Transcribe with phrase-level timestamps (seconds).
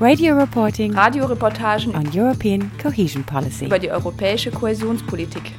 [0.00, 3.64] Radio reporting Radioreportagen on European cohesion policy.
[3.66, 5.52] über die europäische Kohäsionspolitik.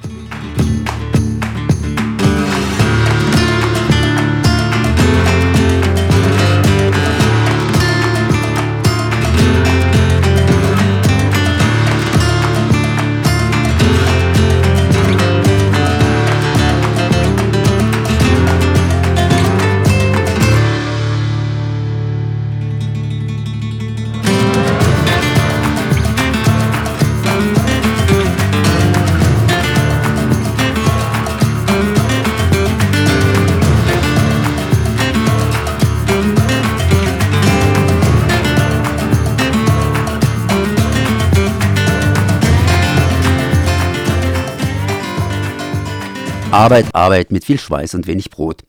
[46.60, 48.66] Arbeit, Arbeit mit viel Schweiß und wenig Brot.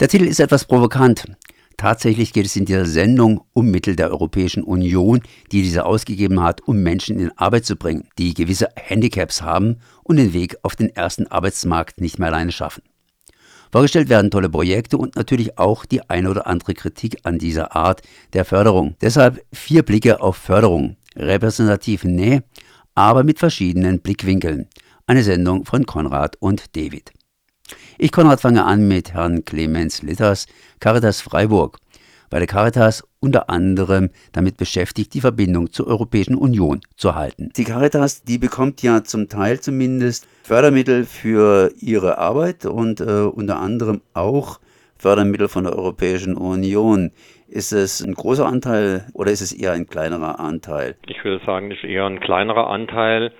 [0.00, 1.26] Der Titel ist etwas provokant.
[1.76, 6.66] Tatsächlich geht es in dieser Sendung um Mittel der Europäischen Union, die diese ausgegeben hat,
[6.66, 10.88] um Menschen in Arbeit zu bringen, die gewisse Handicaps haben und den Weg auf den
[10.88, 12.82] ersten Arbeitsmarkt nicht mehr alleine schaffen.
[13.70, 18.02] Vorgestellt werden tolle Projekte und natürlich auch die eine oder andere Kritik an dieser Art
[18.32, 18.96] der Förderung.
[19.00, 20.96] Deshalb vier Blicke auf Förderung.
[21.14, 22.40] Repräsentativ nee,
[22.96, 24.66] aber mit verschiedenen Blickwinkeln.
[25.10, 27.12] Eine Sendung von Konrad und David.
[27.96, 30.46] Ich, Konrad, fange an mit Herrn Clemens Litters,
[30.80, 31.78] Caritas Freiburg,
[32.28, 37.48] bei der Caritas unter anderem damit beschäftigt, die Verbindung zur Europäischen Union zu halten.
[37.56, 43.60] Die Caritas, die bekommt ja zum Teil zumindest Fördermittel für ihre Arbeit und äh, unter
[43.60, 44.60] anderem auch
[44.98, 47.12] Fördermittel von der Europäischen Union.
[47.48, 50.96] Ist es ein großer Anteil oder ist es eher ein kleinerer Anteil?
[51.06, 53.32] Ich würde sagen, es ist eher ein kleinerer Anteil.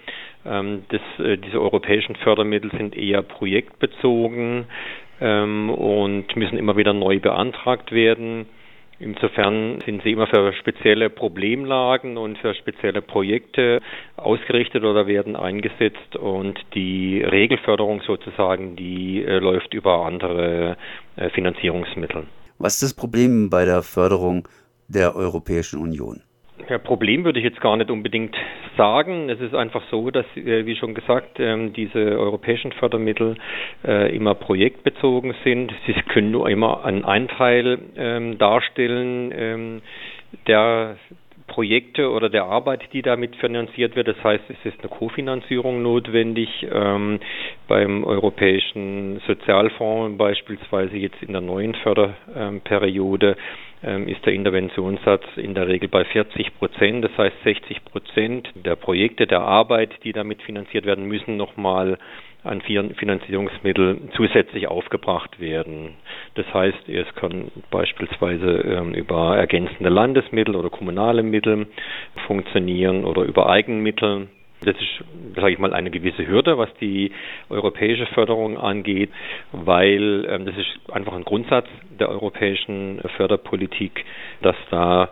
[0.44, 4.66] Ähm, das, äh, diese europäischen Fördermittel sind eher projektbezogen
[5.20, 8.46] ähm, und müssen immer wieder neu beantragt werden.
[9.00, 13.80] Insofern sind sie immer für spezielle Problemlagen und für spezielle Projekte
[14.16, 20.76] ausgerichtet oder werden eingesetzt und die Regelförderung sozusagen, die äh, läuft über andere
[21.14, 22.26] äh, Finanzierungsmittel.
[22.58, 24.48] Was ist das Problem bei der Förderung
[24.88, 26.22] der Europäischen Union?
[26.68, 28.36] Ja, Problem würde ich jetzt gar nicht unbedingt
[28.76, 29.30] sagen.
[29.30, 33.36] Es ist einfach so, dass, äh, wie schon gesagt, ähm, diese europäischen Fördermittel
[33.86, 35.72] äh, immer projektbezogen sind.
[35.86, 39.82] Sie können nur immer einen Anteil ähm, darstellen ähm,
[40.46, 40.96] der
[41.46, 44.08] Projekte oder der Arbeit, die damit finanziert wird.
[44.08, 46.66] Das heißt, es ist eine Kofinanzierung notwendig.
[47.66, 53.38] Beim Europäischen Sozialfonds beispielsweise jetzt in der neuen Förderperiode
[54.06, 57.04] ist der Interventionssatz in der Regel bei 40 Prozent.
[57.04, 61.96] Das heißt, 60 Prozent der Projekte, der Arbeit, die damit finanziert werden, müssen nochmal
[62.44, 65.94] an Finanzierungsmittel zusätzlich aufgebracht werden.
[66.34, 71.66] Das heißt, es kann beispielsweise ähm, über ergänzende Landesmittel oder kommunale Mittel
[72.26, 74.28] funktionieren oder über Eigenmittel.
[74.62, 77.12] Das ist, sage ich mal, eine gewisse Hürde, was die
[77.48, 79.10] europäische Förderung angeht,
[79.52, 81.66] weil ähm, das ist einfach ein Grundsatz
[81.98, 84.04] der europäischen Förderpolitik,
[84.42, 85.08] dass da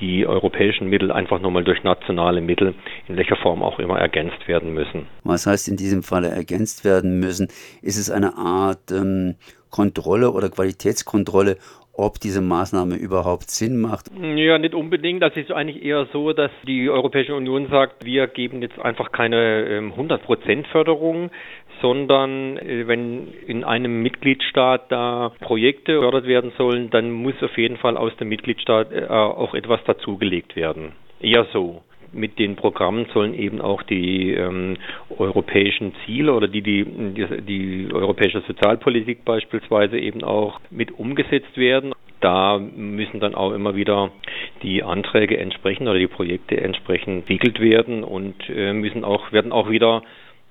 [0.00, 2.74] die europäischen Mittel einfach nochmal durch nationale Mittel
[3.08, 5.06] in welcher Form auch immer ergänzt werden müssen.
[5.24, 7.48] Was heißt in diesem Falle ergänzt werden müssen?
[7.82, 9.36] Ist es eine Art ähm,
[9.70, 11.56] Kontrolle oder Qualitätskontrolle,
[11.98, 14.06] ob diese Maßnahme überhaupt Sinn macht?
[14.16, 15.22] Ja, nicht unbedingt.
[15.22, 19.66] Das ist eigentlich eher so, dass die Europäische Union sagt, wir geben jetzt einfach keine
[19.68, 21.30] ähm, 100% Förderung,
[21.82, 27.76] sondern äh, wenn in einem Mitgliedstaat da Projekte gefördert werden sollen, dann muss auf jeden
[27.76, 30.92] Fall aus dem Mitgliedstaat äh, auch etwas dazugelegt werden.
[31.20, 31.82] Eher so
[32.12, 34.76] mit den Programmen sollen eben auch die ähm,
[35.10, 41.94] europäischen Ziele oder die, die, die die europäische Sozialpolitik beispielsweise eben auch mit umgesetzt werden.
[42.20, 44.10] Da müssen dann auch immer wieder
[44.62, 49.70] die Anträge entsprechend oder die Projekte entsprechend entwickelt werden und äh, müssen auch werden auch
[49.70, 50.02] wieder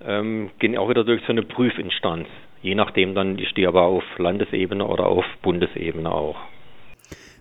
[0.05, 2.27] ähm, gehen auch wieder durch so eine Prüfinstanz,
[2.61, 6.37] je nachdem dann die stehe aber auf Landesebene oder auf Bundesebene auch.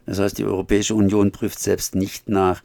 [0.07, 2.63] Das heißt, die Europäische Union prüft selbst nicht nach,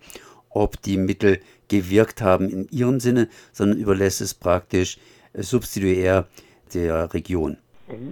[0.53, 1.39] ob die Mittel
[1.69, 4.97] gewirkt haben in ihrem Sinne, sondern überlässt es praktisch
[5.33, 6.27] subsidiär
[6.73, 7.57] der Region.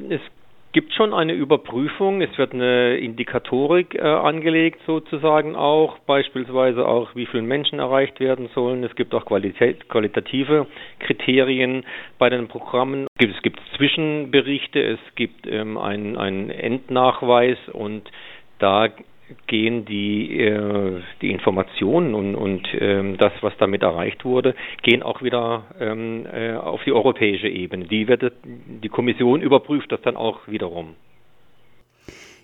[0.10, 0.22] Es
[0.72, 2.22] gibt schon eine Überprüfung.
[2.22, 8.50] Es wird eine Indikatorik äh, angelegt, sozusagen auch, beispielsweise auch, wie viele Menschen erreicht werden
[8.54, 8.84] sollen.
[8.84, 10.68] Es gibt auch Qualität, qualitative
[11.00, 11.86] Kriterien
[12.18, 13.08] bei den Programmen.
[13.16, 18.10] Es gibt, es gibt Zwischenberichte, es gibt ähm, einen, einen Endnachweis und
[18.60, 18.90] da
[19.48, 25.22] gehen die, äh, die Informationen und, und ähm, das, was damit erreicht wurde, gehen auch
[25.22, 27.86] wieder ähm, äh, auf die europäische Ebene.
[27.86, 30.96] Die, wird, die Kommission überprüft das dann auch wiederum.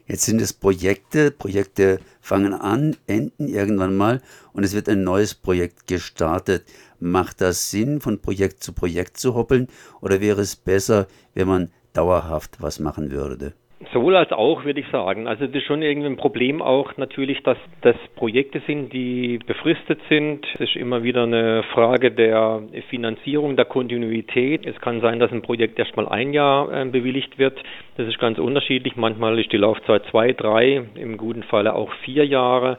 [0.07, 4.21] Jetzt sind es Projekte, Projekte fangen an, enden irgendwann mal
[4.53, 6.65] und es wird ein neues Projekt gestartet.
[6.99, 9.67] Macht das Sinn, von Projekt zu Projekt zu hoppeln
[10.01, 13.53] oder wäre es besser, wenn man dauerhaft was machen würde?
[13.92, 15.27] Sowohl als auch, würde ich sagen.
[15.27, 20.00] Also das ist schon irgendwie ein Problem auch natürlich, dass das Projekte sind, die befristet
[20.07, 20.48] sind.
[20.56, 24.66] Es ist immer wieder eine Frage der Finanzierung, der Kontinuität.
[24.66, 27.62] Es kann sein, dass ein Projekt erstmal ein Jahr äh, bewilligt wird.
[27.98, 28.95] Das ist ganz unterschiedlich.
[28.95, 32.77] Manchmal ist die Laufzeit zwei, drei, im guten Falle auch vier Jahre.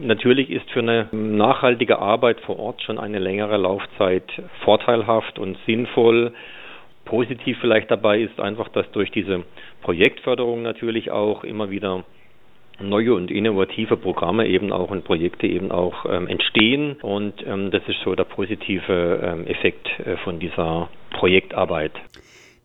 [0.00, 4.24] Natürlich ist für eine nachhaltige Arbeit vor Ort schon eine längere Laufzeit
[4.64, 6.32] vorteilhaft und sinnvoll.
[7.04, 9.44] Positiv vielleicht dabei ist einfach, dass durch diese
[9.84, 12.04] Projektförderung natürlich auch immer wieder
[12.80, 17.82] neue und innovative Programme eben auch und Projekte eben auch ähm, entstehen und ähm, das
[17.86, 21.92] ist so der positive ähm, Effekt äh, von dieser Projektarbeit.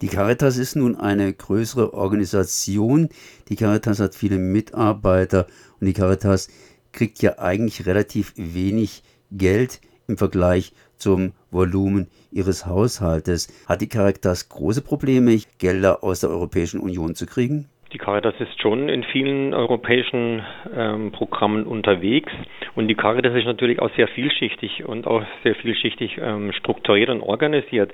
[0.01, 3.09] Die Caritas ist nun eine größere Organisation.
[3.49, 5.45] Die Caritas hat viele Mitarbeiter
[5.81, 6.47] und die Caritas
[6.93, 13.47] kriegt ja eigentlich relativ wenig Geld im Vergleich zum Volumen ihres Haushaltes.
[13.67, 17.67] Hat die Caritas große Probleme, Gelder aus der Europäischen Union zu kriegen?
[17.91, 20.43] Die Caritas ist schon in vielen europäischen
[20.75, 22.31] ähm, Programmen unterwegs
[22.75, 27.21] und die Caritas ist natürlich auch sehr vielschichtig und auch sehr vielschichtig ähm, strukturiert und
[27.21, 27.91] organisiert.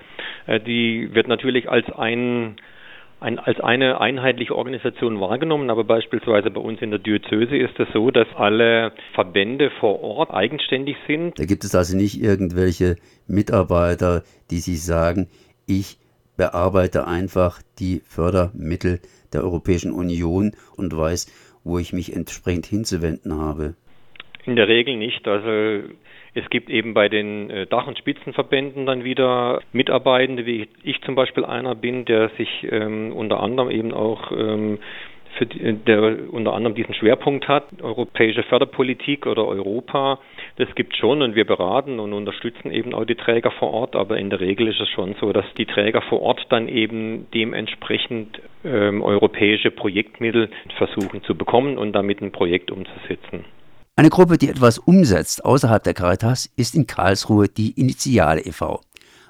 [0.48, 2.58] Äh, die wird natürlich als ein
[3.26, 7.88] ein, als eine einheitliche Organisation wahrgenommen, aber beispielsweise bei uns in der Diözese ist es
[7.92, 11.38] so, dass alle Verbände vor Ort eigenständig sind.
[11.40, 15.28] Da gibt es also nicht irgendwelche Mitarbeiter, die sich sagen,
[15.66, 15.98] ich
[16.38, 19.00] bearbeite einfach die Fördermittel
[19.34, 23.74] der Europäischen Union und weiß, wo ich mich entsprechend hinzuwenden habe.
[24.46, 25.28] In der Regel nicht.
[25.28, 25.88] Also
[26.36, 31.16] es gibt eben bei den äh, Dach- und Spitzenverbänden dann wieder Mitarbeitende, wie ich, zum
[31.16, 34.80] Beispiel einer bin, der sich ähm, unter anderem eben auch ähm,
[35.38, 40.20] für die, der unter anderem diesen Schwerpunkt hat, europäische Förderpolitik oder Europa.
[40.58, 44.18] Das gibt schon und wir beraten und unterstützen eben auch die Träger vor Ort, aber
[44.18, 48.42] in der Regel ist es schon so, dass die Träger vor Ort dann eben dementsprechend
[48.66, 53.46] ähm, europäische Projektmittel versuchen zu bekommen und damit ein Projekt umzusetzen.
[53.98, 58.82] Eine Gruppe, die etwas umsetzt außerhalb der Caritas, ist in Karlsruhe die Initiale e.V.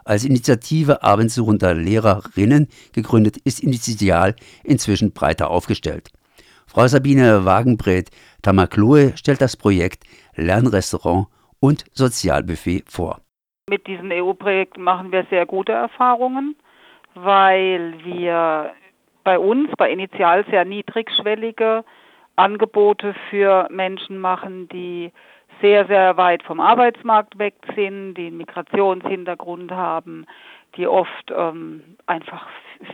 [0.04, 6.10] Als Initiative abendsuchender Lehrerinnen gegründet, ist Initial inzwischen breiter aufgestellt.
[6.66, 8.10] Frau Sabine Wagenbreth
[8.42, 10.04] Tamakloe stellt das Projekt
[10.36, 11.28] Lernrestaurant
[11.60, 13.22] und Sozialbuffet vor.
[13.70, 16.56] Mit diesem EU-Projekt machen wir sehr gute Erfahrungen,
[17.14, 18.74] weil wir
[19.24, 21.84] bei uns, bei Initial, sehr niedrigschwellige
[22.36, 25.12] Angebote für Menschen machen, die
[25.62, 30.26] sehr, sehr weit vom Arbeitsmarkt weg sind, die einen Migrationshintergrund haben,
[30.76, 32.46] die oft ähm, einfach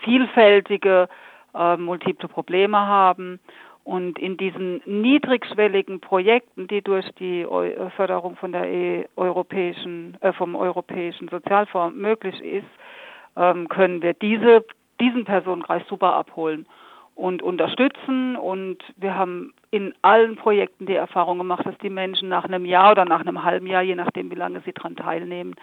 [0.04, 1.10] vielfältige,
[1.56, 3.40] äh, multiple Probleme haben.
[3.84, 7.48] Und in diesen niedrigschwelligen Projekten, die durch die
[7.96, 12.68] Förderung von der e europäischen, äh, vom Europäischen Sozialfonds möglich ist,
[13.36, 14.64] ähm, können wir diese,
[15.00, 16.68] diesen Personenkreis super abholen
[17.22, 18.36] und unterstützen.
[18.36, 22.94] Und wir haben in allen Projekten die Erfahrung gemacht, dass die Menschen nach einem Jahr
[22.94, 25.54] oder nach einem halben Jahr, je nachdem wie lange sie daran teilnehmen,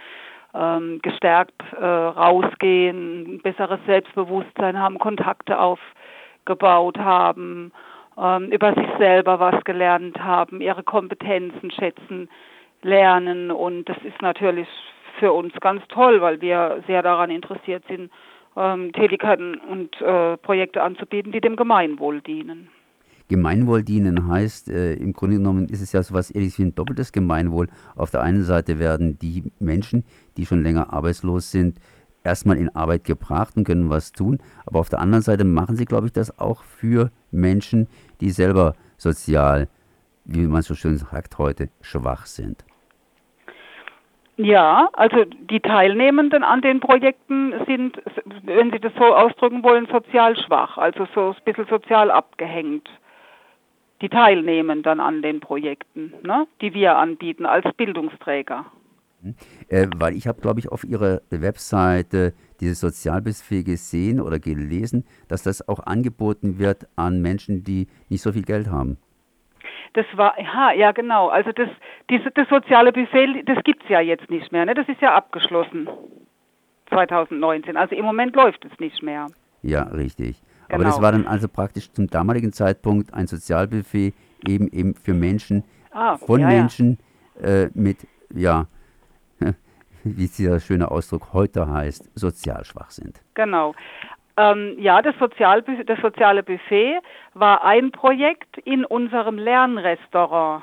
[0.54, 7.72] ähm, gestärkt äh, rausgehen, ein besseres Selbstbewusstsein haben, Kontakte aufgebaut haben,
[8.16, 12.30] ähm, über sich selber was gelernt haben, ihre Kompetenzen schätzen
[12.82, 13.50] lernen.
[13.50, 14.68] Und das ist natürlich
[15.18, 18.12] für uns ganz toll, weil wir sehr daran interessiert sind,
[18.58, 22.68] ähm, Tätigkeiten und äh, Projekte anzubieten, die dem Gemeinwohl dienen.
[23.28, 26.74] Gemeinwohl dienen heißt, äh, im Grunde genommen ist es ja so etwas ähnliches wie ein
[26.74, 27.68] doppeltes Gemeinwohl.
[27.94, 30.04] Auf der einen Seite werden die Menschen,
[30.36, 31.78] die schon länger arbeitslos sind,
[32.24, 34.38] erstmal in Arbeit gebracht und können was tun.
[34.64, 37.86] Aber auf der anderen Seite machen sie, glaube ich, das auch für Menschen,
[38.20, 39.68] die selber sozial,
[40.24, 42.64] wie man so schön sagt heute, schwach sind.
[44.40, 48.00] Ja, also die Teilnehmenden an den Projekten sind,
[48.44, 52.88] wenn Sie das so ausdrücken wollen, sozial schwach, also so ein bisschen sozial abgehängt.
[54.00, 58.66] Die Teilnehmenden an den Projekten, ne, die wir anbieten als Bildungsträger.
[59.68, 65.42] Äh, weil ich habe, glaube ich, auf Ihrer Webseite dieses Sozialbuffet gesehen oder gelesen, dass
[65.42, 68.98] das auch angeboten wird an Menschen, die nicht so viel Geld haben.
[69.94, 71.28] Das war, ja, ja genau.
[71.28, 71.68] Also das,
[72.10, 74.64] diese, das soziale Buffet, das gibt es ja jetzt nicht mehr.
[74.64, 74.74] Ne?
[74.74, 75.88] Das ist ja abgeschlossen
[76.90, 77.76] 2019.
[77.76, 79.26] Also im Moment läuft es nicht mehr.
[79.62, 80.40] Ja, richtig.
[80.68, 80.74] Genau.
[80.74, 84.12] Aber das war dann also praktisch zum damaligen Zeitpunkt ein Sozialbuffet
[84.46, 86.98] eben eben für Menschen, ah, von ja, Menschen
[87.42, 88.66] äh, mit, ja,
[90.04, 93.20] wie dieser schöne Ausdruck heute heißt, sozial schwach sind.
[93.34, 93.74] Genau.
[94.38, 97.00] Ähm, ja, das, Sozial das soziale Buffet
[97.34, 100.62] war ein Projekt in unserem Lernrestaurant.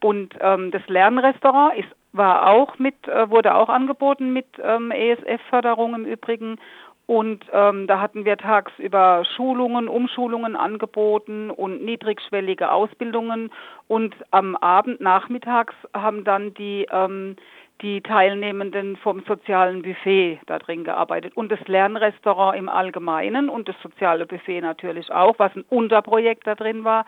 [0.00, 5.94] Und ähm, das Lernrestaurant ist, war auch mit, äh, wurde auch angeboten mit ähm, ESF-Förderung
[5.94, 6.58] im Übrigen.
[7.06, 13.50] Und ähm, da hatten wir tagsüber Schulungen, Umschulungen angeboten und niedrigschwellige Ausbildungen.
[13.88, 17.36] Und am Abend, nachmittags haben dann die ähm,
[17.80, 23.76] die Teilnehmenden vom sozialen Buffet da drin gearbeitet und das Lernrestaurant im Allgemeinen und das
[23.82, 27.06] soziale Buffet natürlich auch, was ein Unterprojekt da drin war.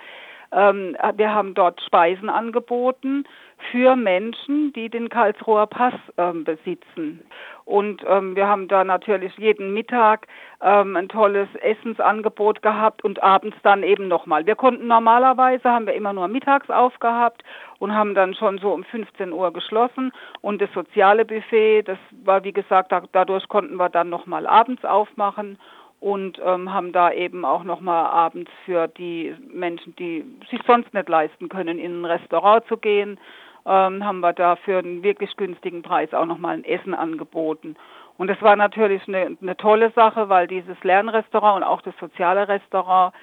[0.53, 3.25] Ähm, wir haben dort Speisen angeboten
[3.71, 7.25] für Menschen, die den Karlsruher Pass ähm, besitzen.
[7.65, 10.27] Und ähm, wir haben da natürlich jeden Mittag
[10.61, 14.47] ähm, ein tolles Essensangebot gehabt und abends dann eben nochmal.
[14.47, 17.43] Wir konnten normalerweise, haben wir immer nur mittags aufgehabt
[17.79, 20.13] und haben dann schon so um 15 Uhr geschlossen.
[20.43, 24.85] Und das soziale Buffet, das war wie gesagt, da, dadurch konnten wir dann nochmal abends
[24.85, 25.59] aufmachen
[26.05, 31.09] und ähm, haben da eben auch nochmal abends für die Menschen, die sich sonst nicht
[31.09, 33.19] leisten können, in ein Restaurant zu gehen,
[33.67, 37.77] ähm, haben wir da für einen wirklich günstigen Preis auch nochmal ein Essen angeboten.
[38.17, 42.47] Und das war natürlich eine, eine tolle Sache, weil dieses Lernrestaurant und auch das soziale
[42.49, 43.15] Restaurant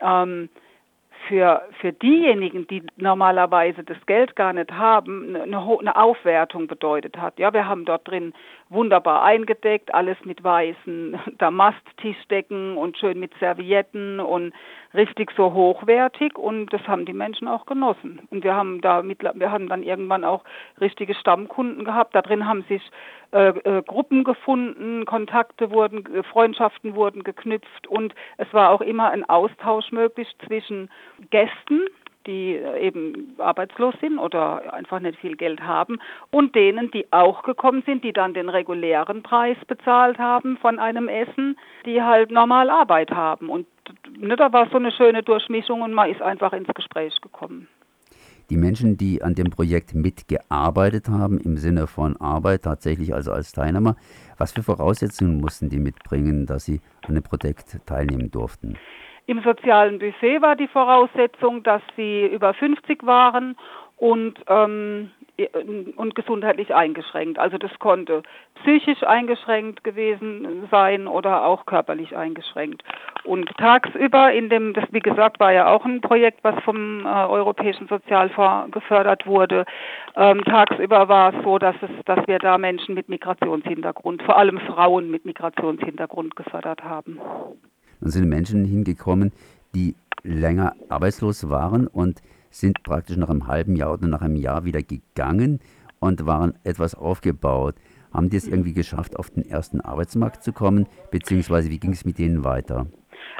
[0.00, 0.48] ähm,
[1.26, 7.38] für, für diejenigen, die normalerweise das Geld gar nicht haben, eine, eine Aufwertung bedeutet hat.
[7.38, 8.32] Ja, wir haben dort drin
[8.68, 14.52] wunderbar eingedeckt, alles mit weißen Damasttischdecken und schön mit Servietten und
[14.94, 18.20] richtig so hochwertig und das haben die Menschen auch genossen.
[18.30, 20.44] Und wir haben da mit, wir haben dann irgendwann auch
[20.80, 22.14] richtige Stammkunden gehabt.
[22.14, 22.82] Da drin haben sich
[23.32, 29.10] äh, äh, Gruppen gefunden, Kontakte wurden, äh, Freundschaften wurden geknüpft und es war auch immer
[29.10, 30.88] ein Austausch möglich zwischen
[31.30, 31.82] Gästen,
[32.26, 35.98] die äh, eben arbeitslos sind oder einfach nicht viel Geld haben
[36.30, 41.08] und denen, die auch gekommen sind, die dann den regulären Preis bezahlt haben von einem
[41.08, 43.50] Essen, die halt normal Arbeit haben.
[43.50, 43.66] Und
[44.16, 47.68] ne, da war so eine schöne Durchmischung und man ist einfach ins Gespräch gekommen.
[48.50, 53.52] Die Menschen, die an dem Projekt mitgearbeitet haben, im Sinne von Arbeit, tatsächlich also als
[53.52, 53.96] Teilnehmer,
[54.38, 58.78] was für Voraussetzungen mussten die mitbringen, dass sie an dem Projekt teilnehmen durften?
[59.26, 63.54] Im sozialen Buffet war die Voraussetzung, dass sie über 50 waren
[63.98, 65.10] und ähm,
[65.94, 67.38] und gesundheitlich eingeschränkt.
[67.38, 68.22] Also das konnte
[68.62, 72.82] psychisch eingeschränkt gewesen sein oder auch körperlich eingeschränkt.
[73.22, 77.08] Und tagsüber in dem, das wie gesagt war ja auch ein Projekt, was vom äh,
[77.08, 79.64] Europäischen Sozialfonds gefördert wurde.
[80.16, 84.58] Ähm, tagsüber war es so, dass es, dass wir da Menschen mit Migrationshintergrund, vor allem
[84.58, 87.20] Frauen mit Migrationshintergrund gefördert haben.
[88.00, 89.32] Dann sind Menschen hingekommen,
[89.72, 94.64] die länger arbeitslos waren und sind praktisch nach einem halben Jahr oder nach einem Jahr
[94.64, 95.60] wieder gegangen
[96.00, 97.74] und waren etwas aufgebaut.
[98.12, 102.04] Haben die es irgendwie geschafft, auf den ersten Arbeitsmarkt zu kommen, beziehungsweise wie ging es
[102.04, 102.86] mit denen weiter?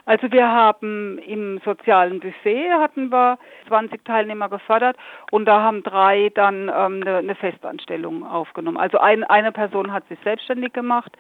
[0.05, 3.39] Also wir haben im sozialen Buffet hatten wir
[3.69, 4.97] 20 Teilnehmer gefördert
[5.31, 8.79] und da haben drei dann ähm, eine, eine Festanstellung aufgenommen.
[8.79, 11.13] Also ein, eine Person hat sich selbstständig gemacht,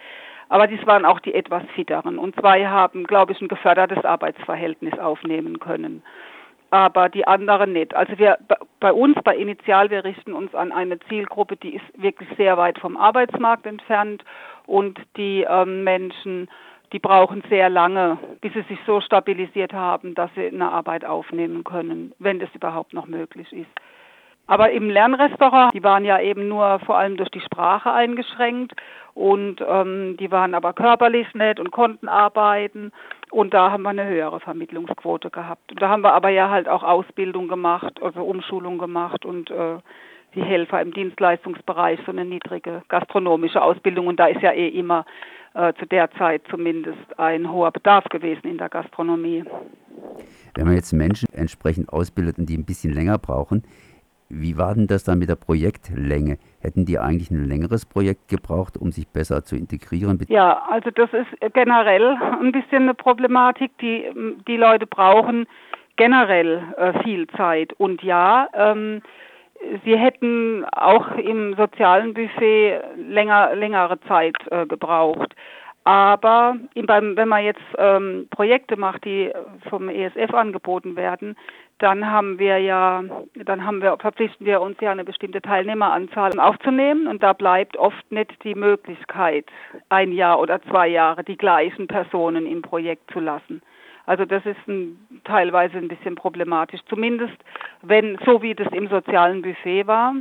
[0.49, 4.99] aber dies waren auch die etwas fitteren und zwei haben, glaube ich, ein gefördertes Arbeitsverhältnis
[4.99, 6.03] aufnehmen können
[6.71, 7.95] aber die anderen nicht.
[7.95, 8.39] Also wir
[8.81, 12.79] bei uns bei Initial, wir richten uns an eine Zielgruppe, die ist wirklich sehr weit
[12.79, 14.25] vom Arbeitsmarkt entfernt
[14.67, 16.49] und die ähm, Menschen,
[16.93, 21.65] die brauchen sehr lange, bis sie sich so stabilisiert haben, dass sie eine Arbeit aufnehmen
[21.65, 23.71] können, wenn das überhaupt noch möglich ist.
[24.49, 28.73] Aber im Lernrestaurant, die waren ja eben nur vor allem durch die Sprache eingeschränkt
[29.13, 32.93] und ähm, die waren aber körperlich nett und konnten arbeiten
[33.31, 35.71] und da haben wir eine höhere Vermittlungsquote gehabt.
[35.71, 39.77] Und da haben wir aber ja halt auch Ausbildung gemacht, also Umschulung gemacht und äh,
[40.35, 45.05] die Helfer im Dienstleistungsbereich so eine niedrige gastronomische Ausbildung und da ist ja eh immer
[45.53, 49.45] äh, zu der Zeit zumindest ein hoher Bedarf gewesen in der Gastronomie.
[50.55, 53.63] Wenn man jetzt Menschen entsprechend ausbildet und die ein bisschen länger brauchen,
[54.29, 56.39] wie war denn das dann mit der Projektlänge?
[56.61, 60.19] Hätten die eigentlich ein längeres Projekt gebraucht, um sich besser zu integrieren?
[60.29, 63.71] Ja, also das ist generell ein bisschen eine Problematik.
[63.79, 64.05] Die,
[64.47, 65.47] die Leute brauchen
[65.97, 67.73] generell äh, viel Zeit.
[67.75, 69.03] Und ja, ähm,
[69.85, 75.35] sie hätten auch im sozialen Buffet länger, längere Zeit äh, gebraucht.
[75.85, 76.57] Aber
[76.87, 79.33] beim, wenn man jetzt ähm, Projekte macht, die
[79.71, 81.35] vom ESF angeboten werden,
[81.79, 83.03] dann haben wir ja,
[83.35, 88.11] dann haben wir, verpflichten wir uns ja eine bestimmte Teilnehmeranzahl aufzunehmen und da bleibt oft
[88.11, 89.47] nicht die Möglichkeit,
[89.89, 93.63] ein Jahr oder zwei Jahre die gleichen Personen im Projekt zu lassen.
[94.07, 96.81] Also das ist ein, teilweise ein bisschen problematisch.
[96.89, 97.37] Zumindest
[97.83, 100.15] wenn, so wie das im sozialen Buffet war,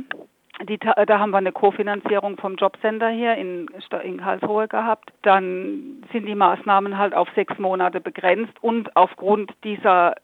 [0.68, 3.68] die, da haben wir eine Kofinanzierung vom Jobcenter hier in,
[4.02, 5.10] in Karlsruhe gehabt.
[5.22, 10.16] Dann sind die Maßnahmen halt auf sechs Monate begrenzt und aufgrund dieser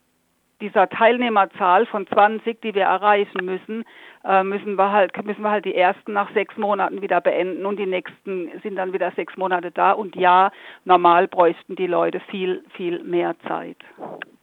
[0.61, 3.84] dieser Teilnehmerzahl von 20, die wir erreichen müssen,
[4.25, 7.78] äh, müssen wir halt müssen wir halt die ersten nach sechs Monaten wieder beenden und
[7.78, 10.50] die nächsten sind dann wieder sechs Monate da und ja,
[10.84, 13.76] normal bräuchten die Leute viel viel mehr Zeit.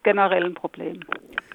[0.04, 1.00] Generell ein Problem.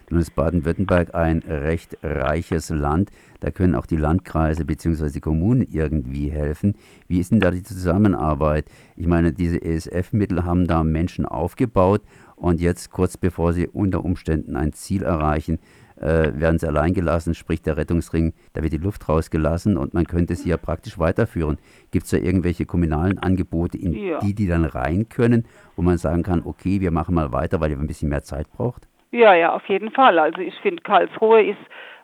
[0.09, 3.11] Nun ist Baden-Württemberg ein recht reiches Land.
[3.41, 5.11] Da können auch die Landkreise bzw.
[5.11, 6.77] die Kommunen irgendwie helfen.
[7.09, 8.67] Wie ist denn da die Zusammenarbeit?
[8.95, 12.03] Ich meine, diese ESF-Mittel haben da Menschen aufgebaut
[12.37, 15.59] und jetzt kurz bevor sie unter Umständen ein Ziel erreichen,
[16.01, 20.05] äh, werden sie allein gelassen, sprich der Rettungsring, da wird die Luft rausgelassen und man
[20.05, 21.59] könnte sie ja praktisch weiterführen.
[21.91, 24.19] Gibt es da irgendwelche kommunalen Angebote, in ja.
[24.21, 27.71] die die dann rein können, wo man sagen kann, okay, wir machen mal weiter, weil
[27.71, 28.87] ihr ein bisschen mehr Zeit braucht?
[29.11, 30.19] Ja, ja, auf jeden Fall.
[30.19, 31.59] Also ich finde, Karlsruhe ist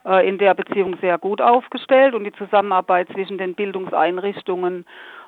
[0.06, 4.86] äh, in der Beziehung sehr gut aufgestellt und die Zusammenarbeit zwischen den Bildungseinrichtungen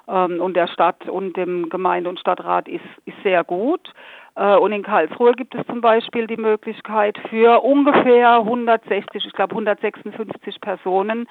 [0.09, 3.93] ähm, und der Stadt und dem Gemeinde- und Stadtrat ist, ist sehr gut.
[4.37, 9.53] Äh, und in Karlsruhe gibt es zum Beispiel die Möglichkeit für ungefähr 160, ich glaube
[9.53, 11.29] 156 Personen,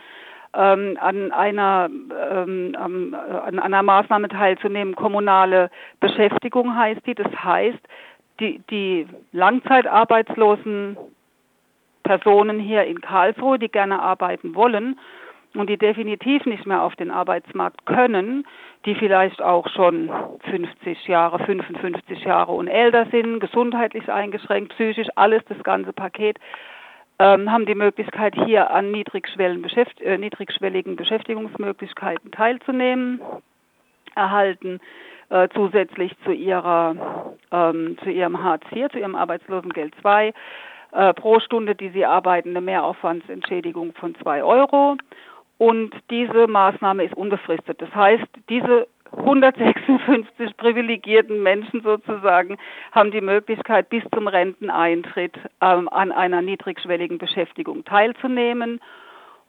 [0.55, 4.95] ähm, an einer ähm, an einer Maßnahme teilzunehmen.
[4.95, 7.15] Kommunale Beschäftigung heißt die.
[7.15, 7.79] Das heißt,
[8.39, 10.98] die, die langzeitarbeitslosen
[12.03, 15.00] Personen hier in Karlsruhe, die gerne arbeiten wollen
[15.55, 18.45] und die definitiv nicht mehr auf den Arbeitsmarkt können,
[18.86, 20.10] die vielleicht auch schon
[20.50, 26.38] 50 Jahre, 55 Jahre und älter sind, gesundheitlich eingeschränkt, psychisch, alles das ganze Paket,
[27.20, 28.92] ähm, haben die Möglichkeit, hier an
[29.62, 33.22] Beschäft äh, niedrigschwelligen Beschäftigungsmöglichkeiten teilzunehmen,
[34.15, 34.80] erhalten
[35.30, 40.34] äh, zusätzlich zu ihrer ähm, zu ihrem Hartz IV, zu ihrem Arbeitslosengeld II
[40.91, 44.98] äh, pro Stunde, die sie arbeiten, eine Mehraufwandsentschädigung von zwei Euro.
[45.58, 47.82] Und diese Maßnahme ist unbefristet.
[47.82, 48.88] Das heißt, diese
[49.18, 52.58] 156 privilegierten Menschen sozusagen
[52.92, 58.80] haben die Möglichkeit, bis zum Renteneintritt ähm, an einer niedrigschwelligen Beschäftigung teilzunehmen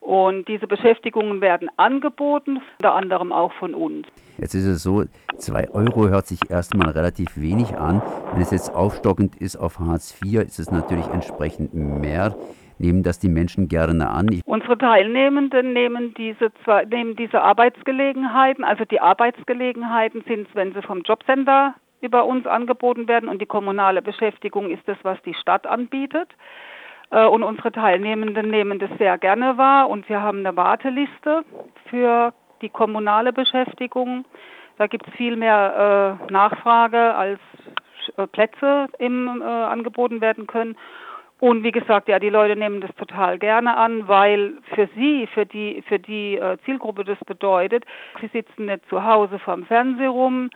[0.05, 4.07] und diese Beschäftigungen werden angeboten, unter anderem auch von uns.
[4.37, 5.05] Jetzt ist es so,
[5.39, 8.03] 2 Euro hört sich erstmal relativ wenig an.
[8.33, 12.37] Wenn es jetzt aufstockend ist auf Hartz IV, ist es natürlich entsprechend mehr.
[12.79, 14.41] Nehmen das die Menschen gerne an?
[14.45, 21.03] Unsere Teilnehmenden nehmen diese, zwei, nehmen diese Arbeitsgelegenheiten, also die Arbeitsgelegenheiten sind, wenn sie vom
[21.03, 26.29] Jobcenter über uns angeboten werden und die kommunale Beschäftigung ist das, was die Stadt anbietet.
[27.11, 31.45] Äh, und unsere Teilnehmenden nehmen das sehr gerne wahr und wir haben eine Warteliste
[31.89, 34.25] für die kommunale Beschäftigung.
[34.79, 37.41] Da gibt es viel mehr äh, Nachfrage, als
[38.17, 40.77] äh, Plätze im, angeboten werden können.
[41.45, 45.45] Und wie gesagt, ja, die Leute nehmen das total gerne an, weil für sie, für
[45.45, 47.85] die, für die äh, Zielgruppe das bedeutet,
[48.23, 50.49] sie sitzen nicht zu Hause vorm Fernseher rum,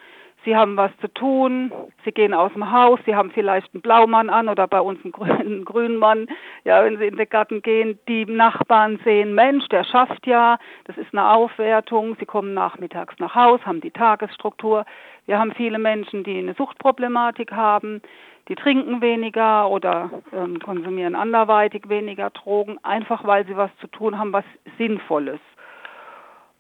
[0.45, 1.71] Sie haben was zu tun,
[2.07, 5.13] Sie gehen aus dem Haus, Sie haben vielleicht einen Blaumann an oder bei uns einen
[5.13, 6.27] grünen Grünmann.
[6.65, 10.97] Ja, wenn Sie in den Garten gehen, die Nachbarn sehen, Mensch, der schafft ja, das
[10.97, 12.17] ist eine Aufwertung.
[12.19, 14.87] Sie kommen nachmittags nach Haus, haben die Tagesstruktur.
[15.27, 18.01] Wir haben viele Menschen, die eine Suchtproblematik haben,
[18.49, 24.19] die trinken weniger oder ähm, konsumieren anderweitig weniger Drogen, einfach weil sie was zu tun
[24.19, 24.45] haben, was
[24.79, 25.41] Sinnvolles.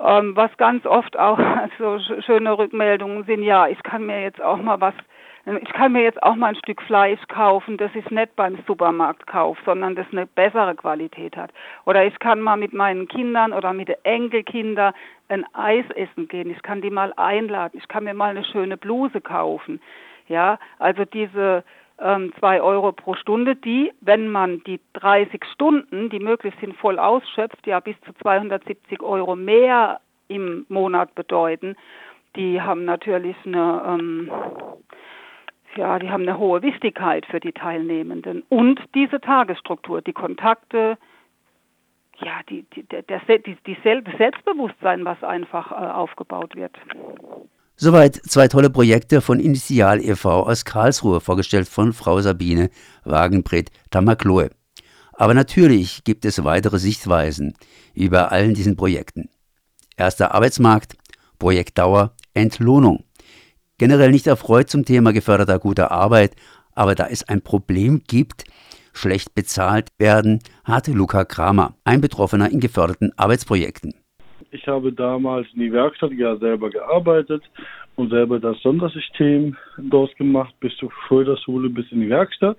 [0.01, 1.38] Ähm, was ganz oft auch
[1.79, 4.94] so schöne Rückmeldungen sind, ja, ich kann mir jetzt auch mal was,
[5.62, 9.27] ich kann mir jetzt auch mal ein Stück Fleisch kaufen, das ich nicht beim Supermarkt
[9.27, 11.51] kaufe, sondern das eine bessere Qualität hat.
[11.87, 14.92] Oder ich kann mal mit meinen Kindern oder mit den Enkelkindern
[15.31, 16.51] ein Eis essen gehen.
[16.51, 17.79] Ich kann die mal einladen.
[17.79, 19.81] Ich kann mir mal eine schöne Bluse kaufen.
[20.28, 21.64] Ja, also diese
[22.00, 26.98] ähm, zwei Euro pro Stunde, die, wenn man die 30 Stunden, die möglich sind, voll
[26.98, 31.76] ausschöpft, ja bis zu 270 Euro mehr im Monat bedeuten,
[32.36, 34.30] die haben natürlich eine, ähm,
[35.76, 38.42] ja, die haben eine hohe Wichtigkeit für die Teilnehmenden.
[38.48, 40.98] Und diese Tagesstruktur, die Kontakte,
[42.20, 46.76] ja, die, die, der, der, die, die Selbstbewusstsein, was einfach äh, aufgebaut wird.
[47.80, 50.48] Soweit zwei tolle Projekte von Initial e.V.
[50.48, 52.70] aus Karlsruhe, vorgestellt von Frau Sabine
[53.04, 54.50] Wagenbreth-Tamakloe.
[55.12, 57.54] Aber natürlich gibt es weitere Sichtweisen
[57.94, 59.28] über allen diesen Projekten.
[59.96, 60.96] Erster Arbeitsmarkt,
[61.38, 63.04] Projektdauer, Entlohnung.
[63.78, 66.34] Generell nicht erfreut zum Thema geförderter guter Arbeit,
[66.74, 68.42] aber da es ein Problem gibt,
[68.92, 73.94] schlecht bezahlt werden, hatte Luca Kramer, ein Betroffener in geförderten Arbeitsprojekten.
[74.50, 77.42] Ich habe damals in die Werkstatt ja selber gearbeitet
[77.96, 82.58] und selber das Sondersystem dort gemacht, bis zur Förderschule bis in die Werkstatt.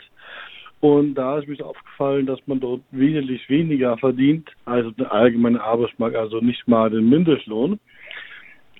[0.81, 6.15] Und da ist mir aufgefallen, dass man dort wesentlich weniger verdient als der allgemeine Arbeitsmarkt,
[6.15, 7.79] also nicht mal den Mindestlohn.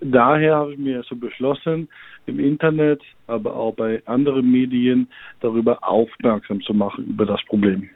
[0.01, 1.89] Daher habe ich mir so beschlossen,
[2.25, 5.09] im Internet, aber auch bei anderen Medien
[5.41, 7.89] darüber aufmerksam zu machen, über das Problem.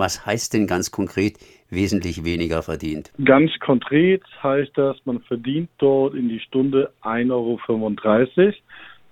[0.00, 1.36] Was heißt denn ganz konkret
[1.68, 3.12] wesentlich weniger verdient?
[3.22, 7.60] Ganz konkret heißt das, man verdient dort in die Stunde 1,35 Euro.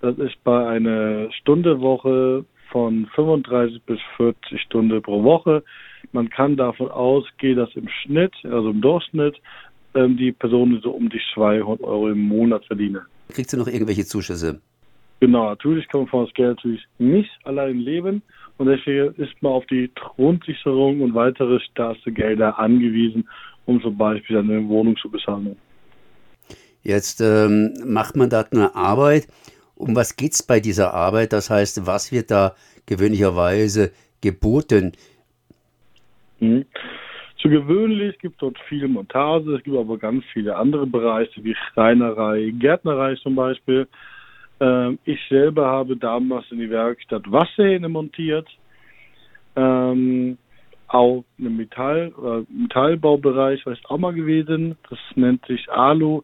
[0.01, 5.62] Das ist bei einer Stundewoche von 35 bis 40 Stunden pro Woche.
[6.12, 9.37] Man kann davon ausgehen, dass im Schnitt, also im Durchschnitt,
[9.94, 13.03] ähm, die Personen so um die 200 Euro im Monat verdienen.
[13.29, 14.62] Kriegst du noch irgendwelche Zuschüsse?
[15.20, 18.22] Genau, natürlich kann man von das Geld natürlich nicht allein leben
[18.57, 23.28] und deswegen ist man auf die Grundsicherung und weitere Staatsgelder angewiesen,
[23.66, 25.57] um zum Beispiel eine Wohnung zu bezahlen.
[26.83, 29.28] Jetzt ähm, macht man da eine Arbeit.
[29.74, 31.33] Um was geht es bei dieser Arbeit?
[31.33, 32.54] Das heißt, was wird da
[32.87, 34.92] gewöhnlicherweise geboten?
[36.38, 36.64] Hm.
[37.40, 41.54] Zu gewöhnlich gibt es dort viele Montage, es gibt aber ganz viele andere Bereiche wie
[41.54, 43.87] Schreinerei, Gärtnerei zum Beispiel.
[44.61, 48.49] Ähm, ich selber habe damals in die Werkstatt Wasserhähne montiert,
[49.57, 50.38] ähm,
[50.88, 54.77] auch im Metall, äh, Metallbaubereich war ich auch mal gewesen.
[54.88, 56.23] Das nennt sich Alu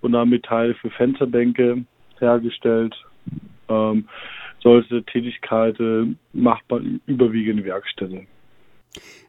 [0.00, 1.84] und da Metall für Fensterbänke
[2.18, 2.94] hergestellt.
[3.68, 4.08] Ähm,
[4.60, 8.26] solche Tätigkeiten macht man überwiegend in Werkstätte.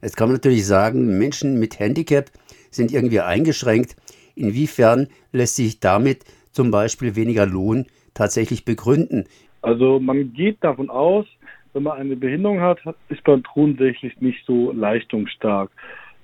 [0.02, 2.32] Jetzt kann man natürlich sagen, Menschen mit Handicap
[2.72, 3.96] sind irgendwie eingeschränkt.
[4.36, 9.26] Inwiefern lässt sich damit zum Beispiel weniger Lohn tatsächlich begründen?
[9.62, 11.26] Also man geht davon aus,
[11.74, 15.72] wenn man eine Behinderung hat, ist man grundsätzlich nicht so leistungsstark.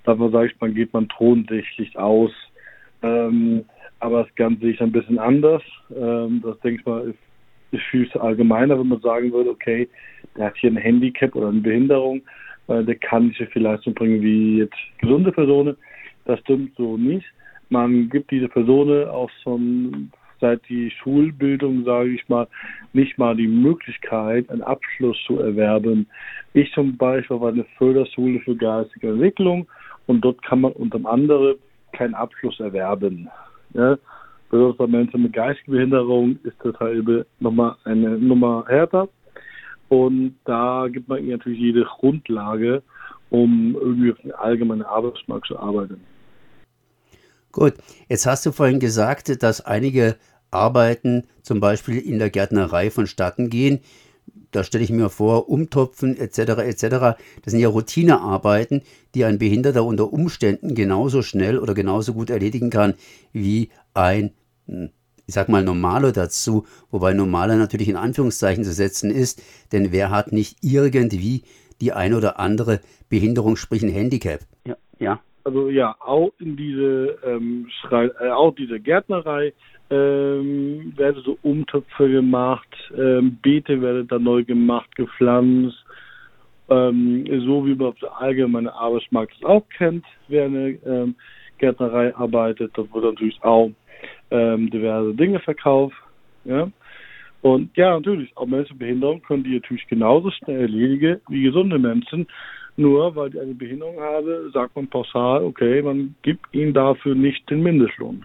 [0.04, 2.30] Davon sage ich, man geht man grundsätzlich aus.
[3.02, 3.64] Ähm,
[3.98, 5.62] aber das Ganze ist ein bisschen anders.
[5.94, 7.18] Ähm, das denke ich mal ist,
[7.72, 9.88] ist viel allgemeiner, wenn man sagen würde, okay,
[10.36, 12.22] der hat hier ein Handicap oder eine Behinderung
[12.70, 15.76] äh, der kann nicht so viel Leistung bringen wie jetzt gesunde Personen.
[16.24, 17.26] Das stimmt so nicht.
[17.68, 22.48] Man gibt diese Personen auch schon seit die Schulbildung, sage ich mal,
[22.92, 26.06] nicht mal die Möglichkeit, einen Abschluss zu erwerben.
[26.54, 29.66] Ich zum Beispiel war eine Förderschule für geistige Entwicklung
[30.06, 31.56] und dort kann man unter anderem
[31.92, 33.28] keinen Abschluss erwerben.
[33.74, 33.98] Ja?
[34.50, 37.06] Besonders bei Menschen mit geistiger Behinderung ist das halt
[37.38, 39.08] nochmal eine Nummer härter.
[39.88, 42.82] Und da gibt man ihnen natürlich jede Grundlage,
[43.30, 46.00] um irgendwie auf den allgemeinen Arbeitsmarkt zu arbeiten.
[47.52, 47.74] Gut,
[48.08, 50.16] jetzt hast du vorhin gesagt, dass einige
[50.50, 53.80] Arbeiten zum Beispiel in der Gärtnerei vonstatten gehen.
[54.50, 56.38] Da stelle ich mir vor, Umtopfen etc.
[56.38, 56.82] etc.
[57.42, 58.82] Das sind ja Routinearbeiten,
[59.14, 62.94] die ein Behinderter unter Umständen genauso schnell oder genauso gut erledigen kann
[63.32, 64.32] wie ein
[64.66, 64.90] hm,
[65.30, 70.10] ich sag mal, normaler dazu, wobei normaler natürlich in Anführungszeichen zu setzen ist, denn wer
[70.10, 71.44] hat nicht irgendwie
[71.80, 74.40] die ein oder andere Behinderung, sprich ein Handicap?
[74.66, 75.20] Ja, ja.
[75.44, 79.54] Also ja, auch in diese ähm, Schrei äh, auch diese Gärtnerei
[79.90, 85.84] ähm, werden so Umtöpfe gemacht, ähm, Beete werden da neu gemacht, gepflanzt,
[86.68, 91.14] ähm, so wie man der allgemeinen Arbeitsmarkt es auch kennt, wer eine ähm,
[91.58, 93.70] Gärtnerei arbeitet, da wird natürlich auch
[94.30, 95.96] ähm, diverse Dinge verkauft.
[96.44, 96.70] Ja?
[97.42, 101.78] Und ja, natürlich, auch Menschen mit Behinderung können die natürlich genauso schnell erledigen wie gesunde
[101.78, 102.26] Menschen.
[102.76, 107.48] Nur weil die eine Behinderung haben, sagt man pauschal, okay, man gibt ihnen dafür nicht
[107.50, 108.24] den Mindestlohn.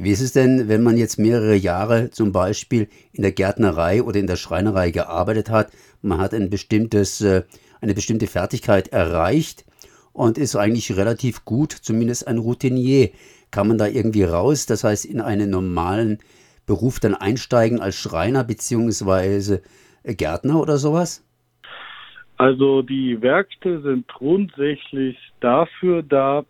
[0.00, 4.20] Wie ist es denn, wenn man jetzt mehrere Jahre zum Beispiel in der Gärtnerei oder
[4.20, 7.42] in der Schreinerei gearbeitet hat, man hat ein bestimmtes, äh,
[7.80, 9.64] eine bestimmte Fertigkeit erreicht
[10.12, 13.10] und ist eigentlich relativ gut, zumindest ein Routinier.
[13.50, 16.18] Kann man da irgendwie raus, das heißt in einen normalen
[16.64, 19.58] Beruf dann einsteigen als Schreiner bzw.
[20.04, 21.24] Gärtner oder sowas?
[22.36, 26.44] Also die Werkstätten sind grundsätzlich dafür da,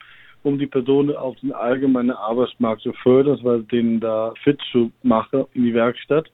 [0.48, 5.44] um die Personen auf den allgemeinen Arbeitsmarkt zu fördern, weil denen da fit zu machen
[5.54, 6.30] in die Werkstatt.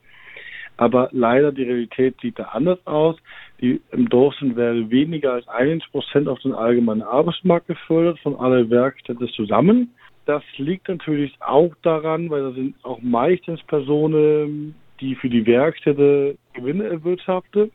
[0.77, 3.15] Aber leider die Realität sieht da anders aus.
[3.61, 8.69] Die, Im Durchschnitt werden weniger als 1 Prozent auf den allgemeinen Arbeitsmarkt gefördert von allen
[8.69, 9.91] Werkstätten zusammen.
[10.25, 16.37] Das liegt natürlich auch daran, weil da sind auch meistens Personen, die für die Werkstätte
[16.53, 17.71] Gewinne erwirtschaften.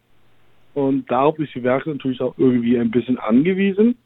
[0.75, 3.97] Und darauf ist die Werkstatt natürlich auch irgendwie ein bisschen angewiesen.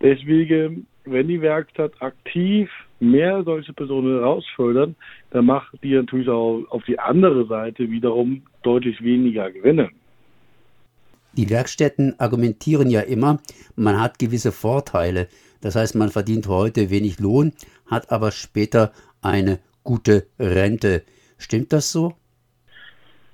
[0.00, 4.96] Deswegen, wenn die Werkstatt aktiv mehr solche Personen herausfördern,
[5.30, 9.90] dann macht die natürlich auch auf die andere Seite wiederum deutlich weniger Gewinne.
[11.34, 13.38] Die Werkstätten argumentieren ja immer,
[13.76, 15.28] man hat gewisse Vorteile.
[15.60, 17.52] Das heißt, man verdient heute wenig Lohn,
[17.86, 18.92] hat aber später
[19.22, 21.02] eine gute Rente.
[21.38, 22.14] Stimmt das so?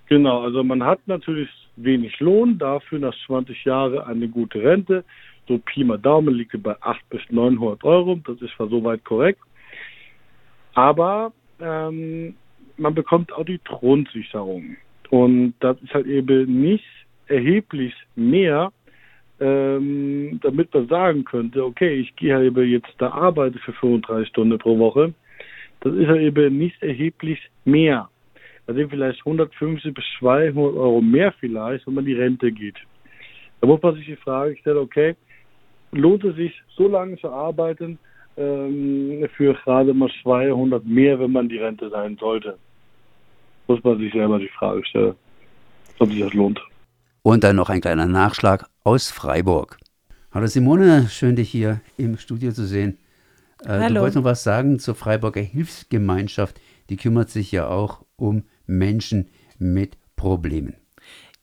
[0.07, 5.05] Genau, also man hat natürlich wenig Lohn, dafür nach 20 Jahren eine gute Rente.
[5.46, 9.40] So Pi mal Daumen liegt bei 800 bis 900 Euro, das ist zwar soweit korrekt.
[10.74, 12.35] Aber ähm,
[12.76, 14.76] man bekommt auch die Thronsicherung.
[15.11, 16.85] Und das ist halt eben nicht
[17.26, 18.72] erheblich mehr,
[19.40, 24.28] ähm, damit man sagen könnte, okay, ich gehe halt eben jetzt da arbeite für 35
[24.28, 25.14] Stunden pro Woche.
[25.80, 28.09] Das ist halt eben nicht erheblich mehr.
[28.66, 32.76] Das sind vielleicht 150 bis 200 Euro mehr vielleicht, wenn man die Rente geht.
[33.61, 35.14] Da muss man sich die Frage stellen, okay,
[35.96, 37.98] lohnt es sich so lange zu arbeiten
[38.37, 42.59] ähm, für gerade mal 200 mehr, wenn man die Rente sein sollte?
[43.66, 45.14] Muss man sich selber die Frage stellen,
[45.98, 46.61] ob sich das lohnt.
[47.22, 49.78] Und dann noch ein kleiner Nachschlag aus Freiburg.
[50.33, 52.98] Hallo Simone, schön dich hier im Studio zu sehen.
[53.62, 53.94] Äh, Hallo.
[53.94, 56.61] Du wolltest noch was sagen zur Freiburger Hilfsgemeinschaft.
[56.90, 60.74] Die kümmert sich ja auch um Menschen mit Problemen.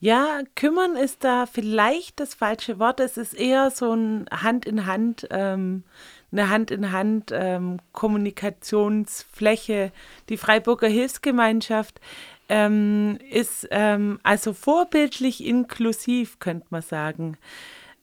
[0.03, 2.99] Ja, kümmern ist da vielleicht das falsche Wort.
[2.99, 5.83] Es ist eher so ein Hand in Hand, ähm,
[6.31, 9.91] eine Hand in Hand ähm, Kommunikationsfläche.
[10.27, 12.01] Die Freiburger Hilfsgemeinschaft
[12.49, 17.37] ähm, ist ähm, also vorbildlich inklusiv, könnte man sagen.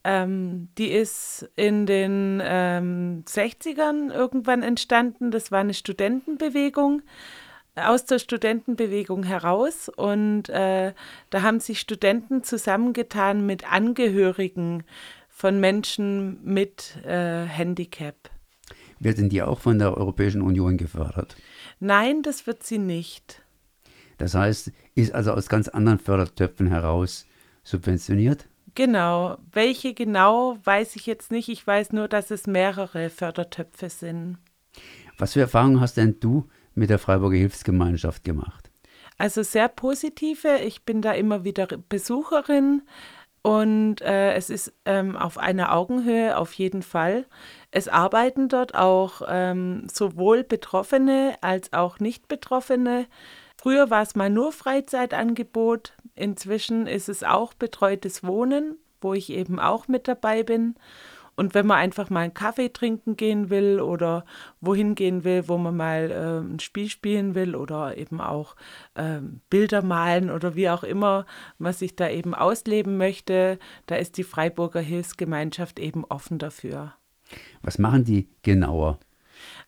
[0.04, 5.32] Ähm, die ist in den ähm, 60ern irgendwann entstanden.
[5.32, 7.02] Das war eine Studentenbewegung
[7.86, 10.92] aus der Studentenbewegung heraus und äh,
[11.30, 14.84] da haben sich Studenten zusammengetan mit Angehörigen
[15.28, 18.30] von Menschen mit äh, Handicap.
[18.98, 21.36] Werden die auch von der Europäischen Union gefördert?
[21.78, 23.42] Nein, das wird sie nicht.
[24.16, 27.26] Das heißt, ist also aus ganz anderen Fördertöpfen heraus
[27.62, 28.48] subventioniert?
[28.74, 29.38] Genau.
[29.52, 31.48] Welche genau, weiß ich jetzt nicht.
[31.48, 34.38] Ich weiß nur, dass es mehrere Fördertöpfe sind.
[35.18, 38.70] Was für Erfahrungen hast denn du mit der Freiburger Hilfsgemeinschaft gemacht?
[39.18, 40.58] Also sehr positive.
[40.64, 42.82] Ich bin da immer wieder Besucherin
[43.42, 47.26] und äh, es ist ähm, auf einer Augenhöhe auf jeden Fall.
[47.70, 53.06] Es arbeiten dort auch ähm, sowohl Betroffene als auch Nicht-Betroffene.
[53.56, 55.94] Früher war es mal nur Freizeitangebot.
[56.14, 60.76] Inzwischen ist es auch betreutes Wohnen, wo ich eben auch mit dabei bin.
[61.38, 64.24] Und wenn man einfach mal einen Kaffee trinken gehen will oder
[64.60, 68.56] wohin gehen will, wo man mal äh, ein Spiel spielen will oder eben auch
[68.94, 74.16] äh, Bilder malen oder wie auch immer man sich da eben ausleben möchte, da ist
[74.16, 76.94] die Freiburger Hilfsgemeinschaft eben offen dafür.
[77.62, 78.98] Was machen die genauer?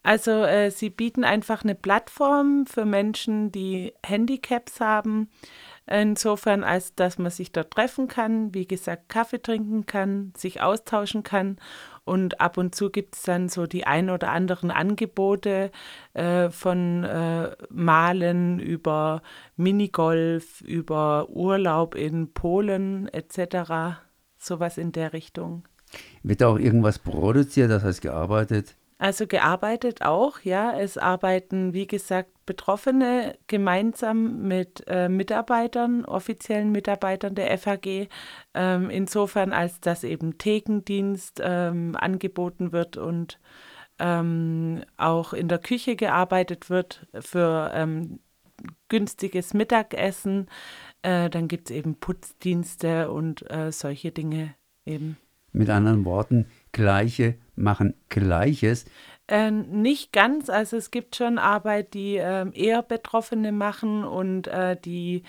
[0.02, 5.28] Also äh, sie bieten einfach eine Plattform für Menschen, die Handicaps haben,
[5.90, 11.22] insofern als dass man sich dort treffen kann, wie gesagt, Kaffee trinken kann, sich austauschen
[11.22, 11.58] kann
[12.04, 15.70] und ab und zu gibt es dann so die ein oder anderen Angebote
[16.14, 19.22] äh, von äh, Malen über
[19.56, 24.00] Minigolf, über Urlaub in Polen etc.,
[24.38, 25.64] sowas in der Richtung.
[26.22, 28.76] Wird da auch irgendwas produziert, das heißt gearbeitet?
[29.00, 30.78] Also gearbeitet auch, ja.
[30.78, 38.08] Es arbeiten, wie gesagt, Betroffene gemeinsam mit äh, Mitarbeitern, offiziellen Mitarbeitern der FAG,
[38.52, 43.40] ähm, insofern als dass eben Thekendienst ähm, angeboten wird und
[43.98, 48.20] ähm, auch in der Küche gearbeitet wird für ähm,
[48.88, 50.46] günstiges Mittagessen.
[51.00, 55.16] Äh, dann gibt es eben Putzdienste und äh, solche Dinge eben.
[55.52, 58.84] Mit anderen Worten, Gleiche machen Gleiches.
[59.28, 64.76] Äh, nicht ganz, also es gibt schon Arbeit, die äh, eher Betroffene machen und äh,
[64.84, 65.22] die,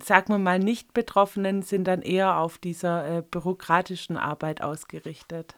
[0.00, 5.56] sagen wir mal, nicht Betroffenen sind dann eher auf dieser äh, bürokratischen Arbeit ausgerichtet.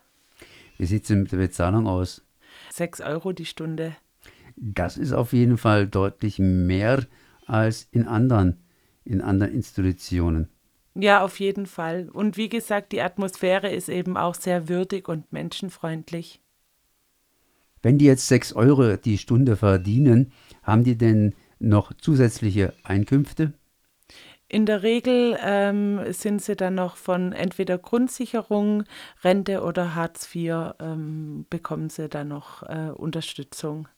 [0.79, 2.23] Wie sieht es mit der Bezahlung aus?
[2.71, 3.95] Sechs Euro die Stunde.
[4.57, 7.05] Das ist auf jeden Fall deutlich mehr
[7.47, 8.65] als in anderen,
[9.05, 10.49] in anderen Institutionen.
[10.99, 12.09] Ja, auf jeden Fall.
[12.11, 16.41] Und wie gesagt, die Atmosphäre ist eben auch sehr würdig und menschenfreundlich.
[17.83, 20.33] Wenn die jetzt 6 Euro die Stunde verdienen,
[20.63, 23.53] haben die denn noch zusätzliche Einkünfte?
[24.49, 28.85] In der Regel ähm, sind sie dann noch von entweder Grundsicherung,
[29.23, 33.89] Rente oder Hartz IV, ähm, bekommen sie dann noch äh, Unterstützung.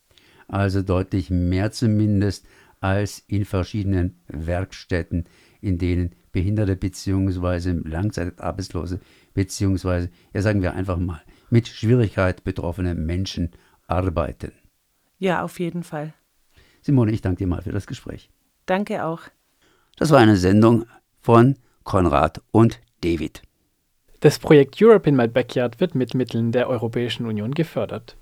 [0.48, 2.46] Also deutlich mehr zumindest
[2.80, 5.26] als in verschiedenen Werkstätten
[5.61, 7.81] in denen Behinderte bzw.
[7.85, 9.01] Langzeitarbeitslose
[9.35, 10.09] bzw.
[10.33, 13.51] ja sagen wir einfach mal mit Schwierigkeit betroffene Menschen
[13.87, 14.53] arbeiten.
[15.18, 16.14] Ja, auf jeden Fall.
[16.81, 18.31] Simone, ich danke dir mal für das Gespräch.
[18.66, 19.23] Danke auch.
[19.97, 20.85] Das war eine Sendung
[21.21, 23.42] von Konrad und David.
[24.21, 28.16] Das Projekt Europe in My Backyard wird mit Mitteln der Europäischen Union gefördert.